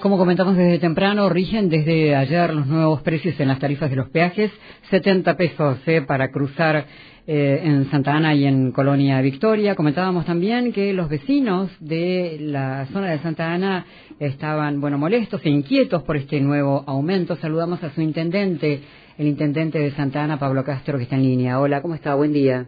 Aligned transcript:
Como 0.00 0.16
comentamos 0.16 0.56
desde 0.56 0.78
temprano, 0.78 1.28
rigen 1.28 1.68
desde 1.68 2.16
ayer 2.16 2.54
los 2.54 2.66
nuevos 2.66 3.02
precios 3.02 3.38
en 3.38 3.48
las 3.48 3.58
tarifas 3.58 3.90
de 3.90 3.96
los 3.96 4.08
peajes, 4.08 4.50
70 4.88 5.36
pesos 5.36 5.78
eh, 5.86 6.00
para 6.00 6.30
cruzar 6.30 6.86
eh, 7.26 7.60
en 7.62 7.90
Santa 7.90 8.14
Ana 8.14 8.34
y 8.34 8.46
en 8.46 8.72
Colonia 8.72 9.20
Victoria. 9.20 9.74
Comentábamos 9.74 10.24
también 10.24 10.72
que 10.72 10.94
los 10.94 11.10
vecinos 11.10 11.70
de 11.80 12.38
la 12.40 12.86
zona 12.86 13.10
de 13.10 13.18
Santa 13.18 13.52
Ana 13.52 13.84
estaban, 14.18 14.80
bueno, 14.80 14.96
molestos 14.96 15.44
e 15.44 15.50
inquietos 15.50 16.02
por 16.04 16.16
este 16.16 16.40
nuevo 16.40 16.82
aumento. 16.86 17.36
Saludamos 17.36 17.82
a 17.82 17.90
su 17.90 18.00
intendente, 18.00 18.80
el 19.18 19.26
intendente 19.26 19.78
de 19.78 19.90
Santa 19.90 20.24
Ana, 20.24 20.38
Pablo 20.38 20.64
Castro, 20.64 20.96
que 20.96 21.04
está 21.04 21.16
en 21.16 21.24
línea. 21.24 21.60
Hola, 21.60 21.82
¿cómo 21.82 21.94
está? 21.94 22.14
Buen 22.14 22.32
día. 22.32 22.66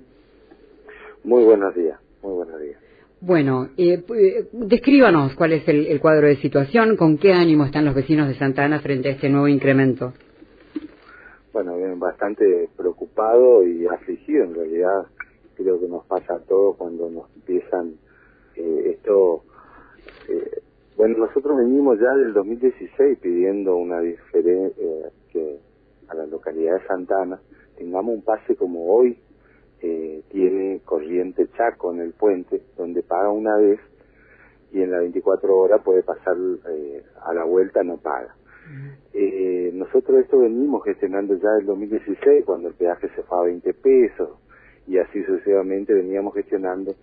Muy 1.25 1.45
buenos 1.45 1.75
días, 1.75 1.99
muy 2.23 2.35
buenos 2.35 2.61
días. 2.61 2.79
Bueno, 3.25 3.69
eh, 3.77 4.03
eh, 4.17 4.49
descríbanos 4.51 5.37
cuál 5.37 5.53
es 5.53 5.69
el, 5.69 6.01
cuadro 6.01 6.27
de 6.27 6.39
situación, 6.39 6.97
con 6.97 7.19
qué 7.19 7.33
ánimo 7.33 7.65
están 7.65 7.85
los 7.85 7.95
vecinos 7.95 8.27
de 8.27 8.35
Santa 8.35 8.65
Ana 8.65 8.81
frente 8.81 9.11
a 9.11 9.13
este 9.13 9.29
nuevo 9.29 9.47
incremento. 9.47 10.13
Bueno, 11.53 11.77
bien, 11.77 12.01
bastante 12.01 12.69
preocupado 12.77 13.65
y 13.65 13.87
afligido 13.87 14.43
en 14.43 14.55
realidad. 14.57 15.07
Creo 15.55 15.79
que 15.79 15.87
nos 15.87 16.05
pasa 16.07 16.35
a 16.35 16.41
todos 16.41 16.75
cuando 16.77 17.09
nos 17.11 17.33
empiezan 17.37 17.95
eh, 18.57 18.97
esto. 18.97 19.45
Eh, 20.29 20.61
bueno, 20.97 21.19
nosotros 21.19 21.59
venimos 21.59 22.01
ya 22.01 22.13
del 22.17 22.33
2016 22.33 23.21
pidiendo 23.21 23.77
una 23.77 24.01
diferencia 24.01 24.85
que 25.33 25.61
a 26.09 26.15
la 26.17 26.27
localidad 26.27 26.75
de 26.75 26.87
Santa 26.89 27.23
Ana 27.23 27.41
tengamos 27.79 28.17
un 28.17 28.23
pase 28.23 28.57
como 28.57 28.93
hoy 28.93 29.17
eh, 29.81 30.23
tiene 30.31 30.81
corriente 30.85 31.12
Chaco 31.57 31.93
en 31.93 32.01
el 32.01 32.13
puente, 32.13 32.63
donde 32.77 33.03
paga 33.03 33.31
una 33.31 33.57
vez 33.57 33.81
y 34.73 34.81
en 34.81 34.91
las 34.91 35.01
24 35.01 35.55
horas 35.55 35.83
puede 35.85 36.03
pasar 36.03 36.35
eh, 36.71 37.03
a 37.25 37.35
la 37.35 37.45
vuelta, 37.45 37.83
no 37.83 37.99
paga. 37.99 38.35
Eh, 39.13 39.71
nosotros 39.75 40.21
esto 40.21 40.39
venimos 40.39 40.83
gestionando 40.85 41.35
ya 41.35 41.51
del 41.59 41.67
2016, 41.67 42.45
cuando 42.47 42.69
el 42.69 42.75
peaje 42.75 43.09
se 43.15 43.23
fue 43.23 43.39
a 43.39 43.43
20 43.43 43.75
pesos, 43.75 44.31
y 44.87 44.99
así 44.99 45.23
sucesivamente 45.25 45.93
veníamos 45.93 46.35
gestionando. 46.35 46.95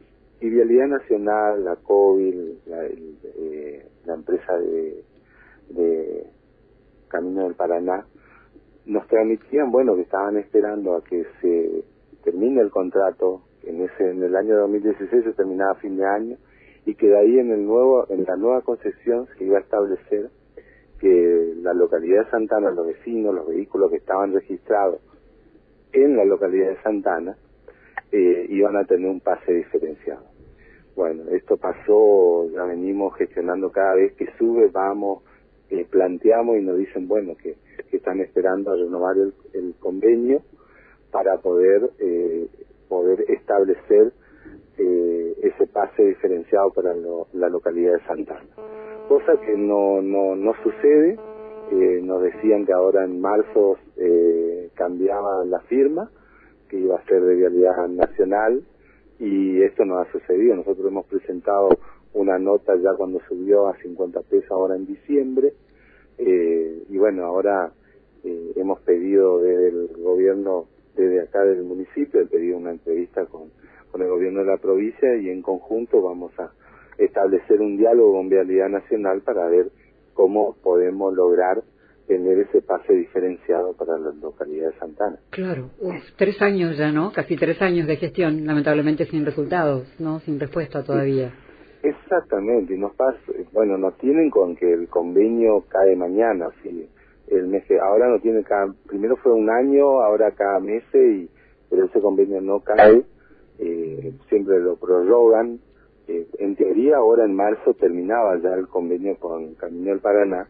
Y 0.42 0.50
Vialidad 0.50 0.88
Nacional, 0.88 1.64
la 1.64 1.76
COVID, 1.76 2.36
la, 2.66 2.86
eh, 2.86 3.86
la 4.06 4.14
empresa 4.16 4.58
de, 4.58 5.04
de 5.70 6.28
Camino 7.08 7.44
del 7.44 7.56
Paraná, 7.56 8.06
nos 8.86 9.06
transmitían, 9.08 9.70
bueno, 9.72 9.96
que 9.96 10.02
estaban 10.02 10.38
esperando 10.38 10.96
a 10.96 11.04
que 11.04 11.24
se 11.42 11.84
termine 12.24 12.62
el 12.62 12.72
contrato, 12.72 13.44
en 13.70 13.84
ese 13.84 14.10
en 14.10 14.24
el 14.24 14.36
año 14.36 14.58
2016 14.58 15.24
se 15.24 15.34
terminaba 15.34 15.72
a 15.72 15.76
fin 15.76 15.96
de 15.96 16.06
año, 16.06 16.38
y 16.86 16.96
que 16.96 17.08
de 17.08 17.18
ahí 17.18 17.38
en 17.38 17.52
el 17.52 17.66
nuevo 17.66 18.06
en 18.10 18.24
la 18.24 18.36
nueva 18.36 18.62
concesión 18.62 19.28
se 19.38 19.44
iba 19.44 19.58
a 19.58 19.62
establecer 19.62 20.30
que 21.00 21.54
la 21.62 21.74
localidad 21.74 22.26
de 22.26 22.32
Santana, 22.32 22.72
los 22.72 22.88
vecinos, 22.88 23.34
los 23.34 23.48
vehículos 23.48 23.92
que 23.92 23.98
estaban 23.98 24.34
registrados 24.34 25.00
en 25.94 26.18
la 26.18 26.26
localidad 26.26 26.70
de 26.70 26.82
Santana, 26.82 27.38
eh, 28.12 28.48
iban 28.50 28.76
a 28.76 28.86
tener 28.86 29.10
un 29.10 29.22
pase 29.22 29.54
diferenciado. 29.54 30.26
Bueno, 30.96 31.24
esto 31.32 31.56
pasó, 31.56 32.50
ya 32.52 32.64
venimos 32.64 33.16
gestionando 33.16 33.72
cada 33.72 33.94
vez 33.96 34.14
que 34.14 34.28
sube, 34.38 34.68
vamos, 34.74 35.24
eh, 35.70 35.86
planteamos 35.90 36.58
y 36.58 36.62
nos 36.62 36.78
dicen, 36.78 37.08
bueno, 37.08 37.36
que, 37.38 37.56
están 37.92 38.20
esperando 38.20 38.72
a 38.72 38.76
renovar 38.76 39.16
el 39.18 39.74
convenio 39.80 40.44
para 41.12 41.38
poder 41.38 41.90
eh, 42.00 42.48
poder 42.90 43.24
establecer 43.30 44.12
eh, 44.78 45.36
ese 45.44 45.68
pase 45.68 46.04
diferenciado 46.04 46.72
para 46.72 46.94
la 47.34 47.50
localidad 47.50 47.94
de 47.94 48.06
Santana. 48.06 48.50
Cosa 49.08 49.40
que 49.42 49.56
no, 49.56 50.02
no, 50.02 50.36
no 50.36 50.54
sucede, 50.64 51.18
eh, 51.72 52.00
nos 52.02 52.24
decían 52.24 52.66
que 52.66 52.74
ahora 52.74 53.04
en 53.04 53.22
marzo 53.22 53.78
eh, 53.98 54.70
cambiaba 54.76 55.46
la 55.46 55.60
firma, 55.62 56.10
que 56.70 56.78
iba 56.78 56.96
a 56.96 57.06
ser 57.06 57.24
de 57.24 57.36
vialidad 57.36 57.88
nacional, 57.90 58.64
y 59.20 59.62
esto 59.64 59.86
no 59.86 60.00
ha 60.00 60.12
sucedido. 60.12 60.56
Nosotros 60.56 60.88
hemos 60.88 61.06
presentado 61.08 61.70
una 62.14 62.40
nota 62.40 62.76
ya 62.78 62.94
cuando 62.96 63.20
subió 63.28 63.68
a 63.68 63.78
50 63.78 64.22
pesos 64.24 64.50
ahora 64.52 64.76
en 64.76 64.86
diciembre, 64.86 65.54
eh, 66.18 66.84
y 66.90 66.98
bueno, 66.98 67.26
ahora 67.26 67.72
hemos 68.24 68.82
pedido 68.82 69.40
desde 69.40 69.70
el 69.70 69.88
gobierno 70.04 70.68
desde 71.00 71.22
acá 71.22 71.44
del 71.44 71.64
municipio, 71.64 72.22
he 72.22 72.26
pedido 72.26 72.58
una 72.58 72.72
entrevista 72.72 73.26
con, 73.26 73.52
con 73.92 74.02
el 74.02 74.10
gobierno 74.10 74.42
de 74.42 74.48
la 74.48 74.58
provincia 74.58 75.16
y 75.18 75.30
en 75.30 75.42
conjunto 75.42 76.02
vamos 76.02 76.32
a 76.40 76.52
establecer 76.98 77.62
un 77.62 77.78
diálogo 77.78 78.14
con 78.14 78.30
Vialidad 78.30 78.70
Nacional 78.70 79.22
para 79.22 79.48
ver 79.48 79.68
cómo 80.14 80.56
podemos 80.62 81.14
lograr 81.14 81.62
tener 82.08 82.40
ese 82.40 82.62
pase 82.62 82.92
diferenciado 82.94 83.74
para 83.74 83.98
la 84.00 84.12
localidad 84.12 84.72
de 84.72 84.80
Santana. 84.80 85.18
Claro, 85.30 85.70
tres 86.18 86.42
años 86.42 86.76
ya, 86.76 86.92
¿no? 86.92 87.12
Casi 87.14 87.38
tres 87.38 87.62
años 87.62 87.88
de 87.88 87.98
gestión, 87.98 88.46
lamentablemente 88.46 89.06
sin 89.06 89.26
resultados, 89.26 89.88
¿no? 90.00 90.20
Sin 90.22 90.40
respuesta 90.40 90.84
todavía. 90.84 91.32
Exactamente, 91.84 92.74
y 92.74 92.78
nos 92.78 92.94
pasa, 92.96 93.18
bueno, 93.54 93.78
nos 93.78 93.96
tienen 94.00 94.30
con 94.30 94.56
que 94.56 94.74
el 94.74 94.90
convenio 94.90 95.64
cae 95.70 95.96
mañana, 95.96 96.50
sí 96.64 96.90
el 97.30 97.48
mes 97.48 97.64
ahora 97.82 98.08
no 98.10 98.20
tiene 98.20 98.44
cada 98.44 98.74
primero 98.88 99.16
fue 99.18 99.34
un 99.34 99.50
año 99.50 100.02
ahora 100.02 100.32
cada 100.32 100.60
mes 100.60 100.84
y 100.94 101.30
pero 101.70 101.86
ese 101.86 102.02
convenio 102.02 102.42
no 102.42 102.62
cae 102.62 103.06
eh, 103.60 104.14
siempre 104.30 104.60
lo 104.60 104.78
prorrogan. 104.78 105.60
Eh, 106.08 106.26
en 106.40 106.56
teoría 106.56 106.98
ahora 106.98 107.26
en 107.26 107.36
marzo 107.36 107.74
terminaba 107.74 108.40
ya 108.42 108.54
el 108.54 108.68
convenio 108.68 109.18
con 109.20 109.54
Camino 109.56 109.92
del 109.92 110.00
Paraná 110.00 110.48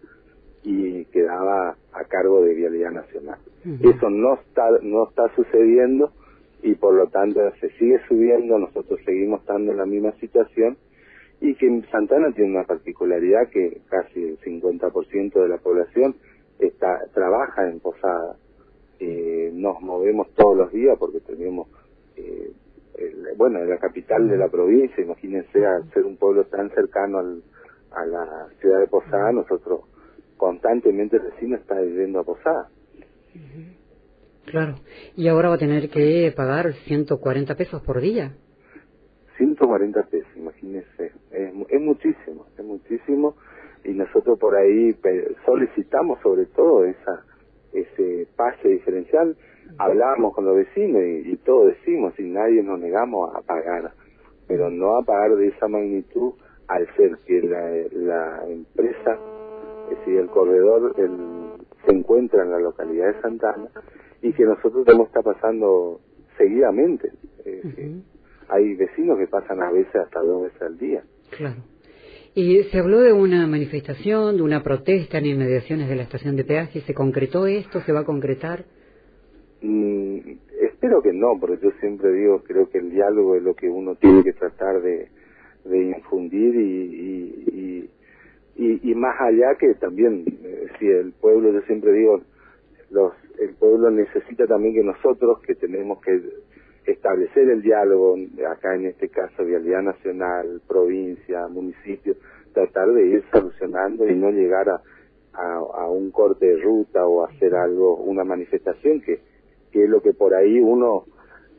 y 0.63 1.05
quedaba 1.05 1.75
a 1.91 2.03
cargo 2.05 2.41
de 2.43 2.53
Vialidad 2.53 2.91
Nacional. 2.91 3.39
Eso 3.65 4.09
no 4.09 4.35
está 4.35 4.69
no 4.83 5.09
está 5.09 5.23
sucediendo 5.35 6.13
y 6.61 6.75
por 6.75 6.93
lo 6.93 7.07
tanto 7.07 7.41
se 7.59 7.69
sigue 7.71 7.99
subiendo. 8.07 8.57
Nosotros 8.59 8.99
seguimos 9.03 9.41
estando 9.41 9.71
en 9.71 9.77
la 9.77 9.85
misma 9.85 10.11
situación 10.19 10.77
y 11.41 11.55
que 11.55 11.81
Santana 11.91 12.31
tiene 12.33 12.51
una 12.51 12.65
particularidad 12.65 13.49
que 13.49 13.81
casi 13.89 14.23
el 14.23 14.39
50% 14.39 15.33
de 15.33 15.49
la 15.49 15.57
población 15.57 16.15
está, 16.59 17.05
trabaja 17.13 17.69
en 17.69 17.79
Posada. 17.79 18.35
Eh, 18.99 19.51
nos 19.53 19.81
movemos 19.81 20.27
todos 20.35 20.57
los 20.57 20.71
días 20.71 20.97
porque 20.99 21.21
tenemos, 21.21 21.69
eh, 22.17 22.51
bueno, 23.37 23.59
en 23.59 23.69
la 23.69 23.77
capital 23.77 24.27
de 24.27 24.37
la 24.37 24.49
provincia, 24.49 25.03
imagínense 25.03 25.65
al 25.65 25.89
ser 25.93 26.05
un 26.05 26.17
pueblo 26.17 26.45
tan 26.45 26.69
cercano 26.71 27.19
al, 27.19 27.43
a 27.91 28.05
la 28.05 28.47
ciudad 28.59 28.79
de 28.79 28.87
Posada, 28.87 29.31
nosotros 29.31 29.81
constantemente 30.37 31.17
el 31.17 31.23
vecino 31.23 31.55
está 31.55 31.81
yendo 31.81 32.19
a 32.19 32.23
Posada. 32.23 32.69
Claro, 34.45 34.75
y 35.15 35.27
ahora 35.27 35.49
va 35.49 35.55
a 35.55 35.59
tener 35.59 35.89
que 35.89 36.33
pagar 36.35 36.73
140 36.73 37.55
pesos 37.55 37.81
por 37.83 38.01
día. 38.01 38.35
140 39.37 40.03
pesos, 40.03 40.29
imagínense, 40.35 41.13
es, 41.31 41.53
es 41.69 41.81
muchísimo, 41.81 42.45
es 42.57 42.65
muchísimo 42.65 43.35
y 43.83 43.93
nosotros 43.93 44.37
por 44.39 44.55
ahí 44.55 44.95
solicitamos 45.45 46.19
sobre 46.21 46.45
todo 46.47 46.85
esa 46.85 47.23
ese 47.73 48.27
pase 48.35 48.67
diferencial. 48.67 49.35
Hablamos 49.77 50.33
con 50.33 50.45
los 50.45 50.55
vecinos 50.55 51.01
y, 51.03 51.35
todos 51.37 51.67
decimos 51.67 52.19
y 52.19 52.23
nadie 52.23 52.63
nos 52.63 52.79
negamos 52.79 53.35
a 53.35 53.41
pagar 53.41 53.91
pero 54.47 54.71
no 54.71 54.97
a 54.97 55.03
pagar 55.03 55.35
de 55.35 55.49
esa 55.49 55.67
magnitud 55.67 56.33
al 56.67 56.87
ser 56.95 57.17
que 57.27 57.39
la, 57.43 57.69
la 57.91 58.49
empresa 58.49 59.19
es 59.91 59.99
decir 59.99 60.17
el 60.17 60.27
corredor 60.27 60.95
se 60.95 61.91
encuentra 61.91 62.43
en 62.43 62.51
la 62.51 62.59
localidad 62.59 63.13
de 63.13 63.21
Santana 63.21 63.69
y 64.23 64.33
que 64.33 64.43
nosotros 64.45 64.85
tenemos 64.85 65.07
está 65.07 65.21
pasando 65.21 66.01
seguidamente. 66.37 67.11
Hay 68.49 68.75
vecinos 68.75 69.19
que 69.19 69.27
pasan 69.27 69.61
a 69.61 69.71
veces 69.71 69.95
hasta 69.95 70.19
dos 70.19 70.43
veces 70.43 70.61
al 70.63 70.77
día. 70.77 71.03
Claro 71.29 71.61
y 72.35 72.63
se 72.63 72.79
habló 72.79 72.99
de 72.99 73.13
una 73.13 73.47
manifestación, 73.47 74.37
de 74.37 74.43
una 74.43 74.61
protesta 74.63 75.17
en 75.17 75.25
inmediaciones 75.25 75.89
de 75.89 75.95
la 75.95 76.03
estación 76.03 76.35
de 76.35 76.43
peaje. 76.43 76.81
¿Se 76.81 76.93
concretó 76.93 77.47
esto? 77.47 77.81
¿Se 77.81 77.91
va 77.91 78.01
a 78.01 78.05
concretar? 78.05 78.65
Mm, 79.61 80.19
espero 80.61 81.01
que 81.01 81.11
no, 81.11 81.37
porque 81.39 81.57
yo 81.61 81.71
siempre 81.79 82.11
digo, 82.13 82.41
creo 82.43 82.69
que 82.69 82.77
el 82.77 82.91
diálogo 82.91 83.35
es 83.35 83.43
lo 83.43 83.55
que 83.55 83.67
uno 83.67 83.95
tiene 83.95 84.23
que 84.23 84.33
tratar 84.33 84.81
de, 84.81 85.09
infundir 85.65 86.55
y, 86.55 87.89
y, 88.55 88.91
y, 88.91 88.95
más 88.95 89.15
allá 89.19 89.55
que 89.59 89.73
también, 89.75 90.23
eh, 90.43 90.67
si 90.79 90.87
el 90.87 91.13
pueblo, 91.13 91.51
yo 91.51 91.61
siempre 91.61 91.93
digo, 91.93 92.21
los, 92.91 93.13
el 93.39 93.53
pueblo 93.55 93.91
necesita 93.91 94.47
también 94.47 94.73
que 94.73 94.83
nosotros, 94.83 95.39
que 95.41 95.55
tenemos 95.55 96.01
que 96.01 96.21
establecer 96.85 97.49
el 97.49 97.61
diálogo, 97.61 98.15
acá 98.49 98.75
en 98.75 98.85
este 98.87 99.09
caso 99.09 99.43
Vialidad 99.43 99.81
Nacional, 99.81 100.61
provincia, 100.67 101.47
municipio, 101.47 102.15
tratar 102.53 102.87
de 102.89 103.05
ir 103.05 103.23
solucionando 103.31 104.07
y 104.07 104.15
no 104.15 104.31
llegar 104.31 104.69
a, 104.69 104.81
a, 105.33 105.89
un 105.89 106.11
corte 106.11 106.45
de 106.45 106.61
ruta 106.61 107.05
o 107.05 107.25
hacer 107.25 107.55
algo, 107.55 107.95
una 107.97 108.23
manifestación 108.23 109.01
que, 109.01 109.21
que 109.71 109.83
es 109.83 109.89
lo 109.89 110.01
que 110.01 110.13
por 110.13 110.33
ahí 110.33 110.59
uno 110.59 111.05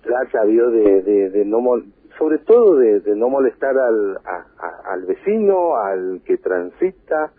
trata 0.03 0.45
de, 0.45 1.03
de, 1.03 1.31
de 1.31 1.45
no 1.45 1.61
sobre 2.19 2.39
todo 2.39 2.77
de, 2.77 3.01
de 3.01 3.17
no 3.17 3.29
molestar 3.29 3.79
al, 3.79 4.19
al 4.85 5.05
vecino, 5.07 5.77
al 5.77 6.21
que 6.25 6.37
transita, 6.39 7.33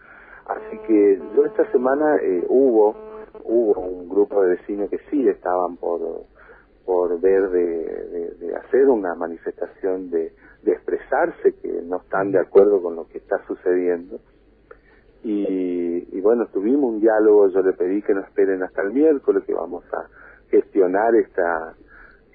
Así 0.46 0.78
que 0.88 1.20
yo 1.36 1.46
esta 1.46 1.70
semana 1.72 2.18
eh, 2.18 2.44
hubo 2.50 2.96
hubo 3.44 3.80
un 3.80 4.10
grupo 4.10 4.42
de 4.44 4.56
vecinos 4.56 4.90
que 4.90 5.00
sí 5.10 5.28
estaban 5.28 5.78
por 5.78 6.02
por 6.86 7.20
ver 7.20 7.50
de, 7.50 8.36
de, 8.40 8.56
hacer 8.56 8.88
una 8.88 9.16
manifestación 9.16 10.10
de, 10.10 10.34
de 10.64 10.72
expresarse 10.72 11.54
que 11.62 11.82
no 11.84 11.98
están 11.98 12.32
de 12.32 12.40
acuerdo 12.40 12.82
con 12.82 12.96
lo 12.96 13.08
que 13.08 13.20
está 13.20 13.46
sucediendo 13.48 14.20
y, 15.24 16.08
y 16.12 16.22
bueno 16.22 16.48
tuvimos 16.48 16.94
un 16.94 17.00
diálogo 17.00 17.50
yo 17.50 17.62
le 17.62 17.74
pedí 17.74 18.02
que 18.02 18.14
no 18.14 18.22
esperen 18.22 18.64
hasta 18.64 18.82
el 18.82 18.92
miércoles 18.92 19.44
que 19.46 19.54
vamos 19.54 19.84
a 19.94 20.08
gestionar 20.50 21.16
esta 21.16 21.76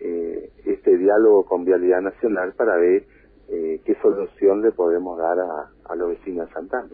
eh, 0.00 0.50
este 0.64 0.96
diálogo 0.96 1.44
con 1.44 1.64
Vialidad 1.64 2.00
Nacional 2.00 2.52
para 2.56 2.76
ver 2.76 3.04
eh, 3.48 3.80
qué 3.84 3.94
solución 4.02 4.62
le 4.62 4.72
podemos 4.72 5.18
dar 5.18 5.38
a, 5.38 5.70
a 5.88 5.96
los 5.96 6.10
vecinos 6.10 6.48
de 6.48 6.52
Santana. 6.52 6.88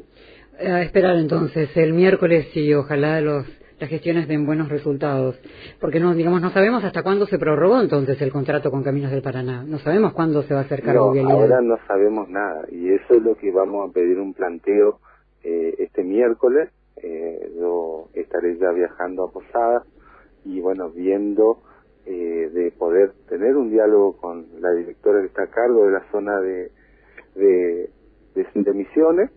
A 0.58 0.82
esperar 0.82 1.16
entonces 1.16 1.74
el 1.76 1.94
miércoles 1.94 2.46
y 2.54 2.72
ojalá 2.74 3.20
los 3.20 3.46
las 3.78 3.90
gestiones 3.90 4.28
den 4.28 4.46
buenos 4.46 4.68
resultados, 4.68 5.40
porque 5.80 6.00
no 6.00 6.14
digamos 6.14 6.40
no 6.40 6.50
sabemos 6.50 6.84
hasta 6.84 7.02
cuándo 7.02 7.26
se 7.26 7.38
prorrogó 7.38 7.80
entonces 7.80 8.20
el 8.22 8.32
contrato 8.32 8.70
con 8.70 8.82
Caminos 8.82 9.10
del 9.10 9.22
Paraná, 9.22 9.64
no 9.64 9.78
sabemos 9.78 10.12
cuándo 10.12 10.42
se 10.42 10.54
va 10.54 10.60
a 10.60 10.64
acercar 10.64 10.94
no, 10.94 11.12
Ahora 11.12 11.60
no 11.60 11.76
sabemos 11.86 12.28
nada. 12.28 12.64
Y 12.70 12.92
eso 12.92 13.14
es 13.14 13.22
lo 13.22 13.34
que 13.36 13.50
vamos 13.50 13.88
a 13.88 13.92
pedir 13.92 14.18
un 14.18 14.34
planteo 14.34 15.00
eh, 15.42 15.74
este 15.78 16.02
miércoles. 16.04 16.70
Eh, 17.02 17.52
yo 17.58 18.08
estaré 18.14 18.56
ya 18.58 18.70
viajando 18.70 19.24
a 19.24 19.32
Posada 19.32 19.82
y 20.44 20.60
bueno 20.60 20.90
viendo 20.90 21.58
eh, 22.06 22.50
de 22.52 22.70
poder 22.72 23.12
tener 23.28 23.56
un 23.56 23.70
diálogo 23.70 24.16
con 24.16 24.46
la 24.60 24.70
directora 24.72 25.20
que 25.20 25.26
está 25.26 25.44
a 25.44 25.50
cargo 25.50 25.86
de 25.86 25.92
la 25.92 26.04
zona 26.10 26.40
de 26.40 26.70
de, 27.34 27.90
de 28.34 28.72
Misiones 28.74 29.30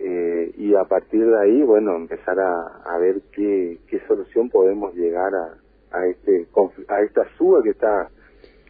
eh, 0.00 0.52
y 0.56 0.74
a 0.74 0.84
partir 0.84 1.24
de 1.24 1.40
ahí, 1.40 1.62
bueno, 1.62 1.96
empezar 1.96 2.38
a, 2.38 2.82
a 2.84 2.98
ver 2.98 3.20
qué, 3.32 3.78
qué 3.88 4.00
solución 4.06 4.48
podemos 4.48 4.94
llegar 4.94 5.34
a, 5.34 5.98
a, 5.98 6.06
este, 6.06 6.46
a 6.88 7.00
esta 7.02 7.22
suba 7.36 7.62
que 7.62 7.70
está 7.70 8.08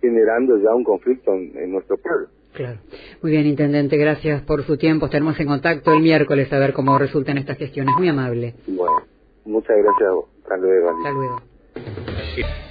generando 0.01 0.57
ya 0.59 0.75
un 0.75 0.85
conflicto 0.85 1.35
en, 1.35 1.71
nuestro 1.71 1.97
pueblo. 1.99 2.29
Claro. 2.55 2.79
Muy 3.23 3.33
bien, 3.33 3.47
Intendente, 3.47 3.97
gracias 3.97 4.43
por 4.43 4.65
su 4.65 4.79
tiempo. 4.79 5.07
Estaremos 5.07 5.39
en 5.39 5.47
contacto 5.47 5.93
el 5.93 6.01
miércoles 6.01 6.53
a 6.53 6.59
ver 6.59 6.73
cómo 6.73 6.99
resultan 6.99 7.37
estas 7.39 7.59
gestiones. 7.59 7.95
Muy 7.99 8.09
amable. 8.09 8.55
Bueno, 8.67 9.03
muchas 9.45 9.77
gracias. 9.77 10.11
Hasta 10.43 10.57
luego. 10.57 10.91
Hasta 10.91 11.11
luego. 11.11 11.43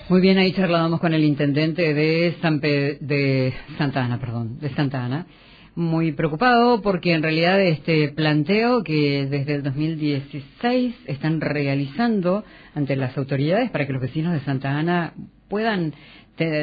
Muy 0.10 0.21
bien, 0.21 0.38
ahí 0.38 0.53
charlábamos 0.53 1.00
con 1.00 1.13
el 1.13 1.24
intendente 1.24 1.94
de, 1.94 2.36
San 2.42 2.60
de 2.60 3.53
Santa 3.77 4.03
Ana, 4.03 4.19
perdón, 4.19 4.60
de 4.60 4.69
Santa 4.69 5.03
Ana 5.03 5.27
muy 5.77 6.12
preocupado 6.12 6.81
porque 6.81 7.13
en 7.13 7.21
realidad 7.21 7.62
este 7.62 8.09
planteo 8.09 8.83
que 8.83 9.27
desde 9.27 9.56
el 9.56 9.63
2016 9.63 10.95
están 11.06 11.39
realizando 11.39 12.44
ante 12.74 12.95
las 12.95 13.15
autoridades 13.15 13.69
para 13.69 13.85
que 13.85 13.94
los 13.94 14.01
vecinos 14.01 14.33
de 14.33 14.39
Santa 14.39 14.75
Ana 14.75 15.13
puedan 15.47 15.94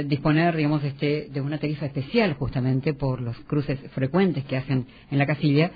disponer, 0.06 0.56
digamos, 0.56 0.82
este, 0.82 1.28
de 1.32 1.40
una 1.40 1.58
tarifa 1.58 1.87
especial 1.87 2.34
justamente 2.34 2.93
por 2.93 3.20
los 3.20 3.37
cruces 3.40 3.78
frecuentes 3.93 4.44
que 4.44 4.56
hacen 4.56 4.87
en 5.11 5.19
la 5.19 5.26
casilla, 5.26 5.70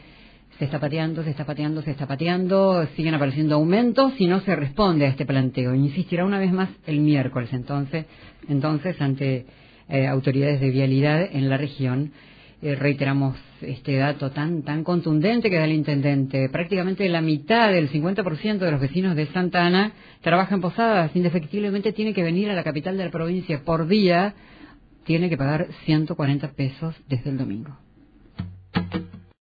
se 0.58 0.64
está 0.64 0.81
pateando, 0.81 1.23
se 1.23 1.31
está 1.31 1.44
pateando, 1.44 1.82
se 1.82 1.93
está 1.93 2.06
pateando, 2.08 2.87
siguen 2.96 3.14
apareciendo 3.14 3.55
aumentos 3.55 4.14
y 4.19 4.26
no 4.26 4.40
se 4.40 4.56
responde 4.56 5.06
a 5.06 5.11
este 5.11 5.26
planteo. 5.26 5.76
Insistirá 5.76 6.25
una 6.25 6.40
vez 6.40 6.52
más 6.52 6.70
el 6.87 7.00
miércoles, 7.00 7.50
entonces, 7.52 8.06
entonces 8.49 9.00
ante 9.00 9.46
eh, 9.88 10.06
autoridades 10.08 10.61
de 10.61 10.70
vialidad 10.70 11.29
en 11.32 11.49
la 11.49 11.56
región 11.56 12.12
eh, 12.60 12.75
reiteramos 12.75 13.37
este 13.60 13.96
dato 13.96 14.31
tan 14.31 14.62
tan 14.62 14.84
contundente 14.84 15.50
que 15.50 15.56
da 15.56 15.64
el 15.64 15.72
intendente. 15.72 16.49
Prácticamente 16.49 17.08
la 17.08 17.20
mitad 17.20 17.70
del 17.70 17.90
50% 17.90 18.58
de 18.58 18.70
los 18.70 18.81
vecinos 18.81 19.16
de 19.16 19.26
Santa 19.26 19.64
Ana 19.64 19.93
trabajan 20.22 20.55
en 20.55 20.62
Posadas. 20.62 21.14
Indefectiblemente 21.14 21.93
tiene 21.93 22.14
que 22.14 22.22
venir 22.22 22.50
a 22.50 22.55
la 22.55 22.64
capital 22.64 22.96
de 22.96 23.05
la 23.05 23.10
provincia 23.10 23.62
por 23.64 23.87
día. 23.87 24.34
Tiene 25.05 25.28
que 25.28 25.37
pagar 25.37 25.69
140 25.84 26.52
pesos 26.52 26.94
desde 27.08 27.31
el 27.31 27.38
domingo. 27.38 27.76